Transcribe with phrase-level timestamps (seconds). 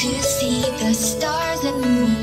[0.00, 2.16] to see the stars and the moon.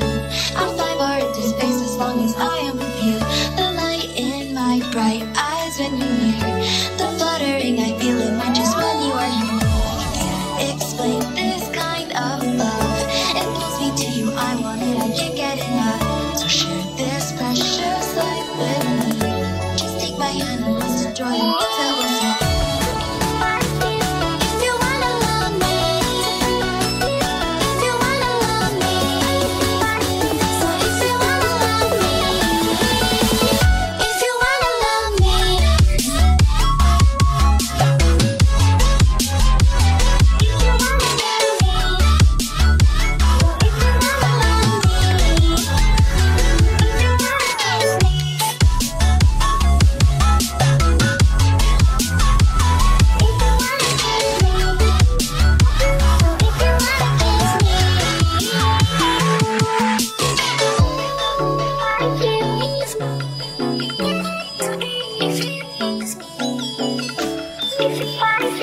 [0.56, 3.18] I'll fly far into space as long as I am with you.
[3.54, 6.58] The light in my bright eyes when you're near.
[6.98, 10.74] The fluttering I feel it mine just when you are here.
[10.74, 12.98] Explain this kind of love.
[13.38, 14.32] It pulls me to you.
[14.34, 14.98] I want it.
[14.98, 16.36] I can't get enough.
[16.36, 19.78] So share this precious life with me.
[19.78, 22.47] Just take my hand and let's enjoy the It's
[68.48, 68.54] きっ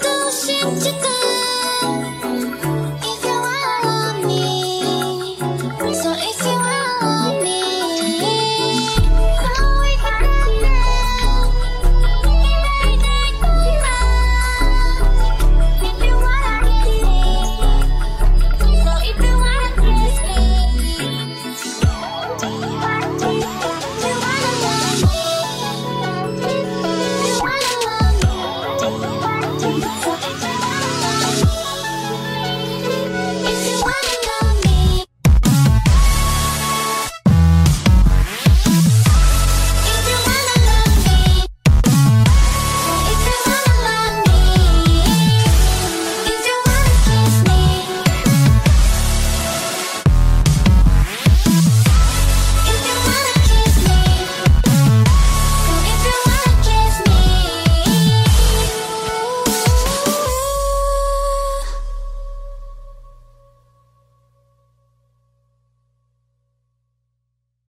[0.00, 1.08] と信じた